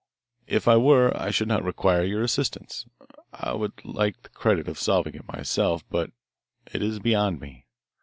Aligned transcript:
If 0.47 0.67
I 0.67 0.77
were 0.77 1.15
I 1.15 1.29
should 1.29 1.47
not 1.47 1.63
require 1.63 2.03
your 2.03 2.23
assistance. 2.23 2.87
I 3.33 3.53
would 3.53 3.73
like 3.85 4.23
the 4.23 4.29
credit 4.29 4.67
of 4.67 4.79
solving 4.79 5.13
it 5.13 5.27
myself, 5.27 5.83
but 5.91 6.09
it 6.73 6.81
is 6.81 6.97
beyond 6.97 7.39
me. 7.39 7.67